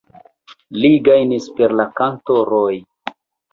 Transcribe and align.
Li 0.77 0.91
gajnis 1.09 1.51
per 1.61 1.77
la 1.83 1.87
kanto 2.01 2.41
"Roi". 2.51 2.83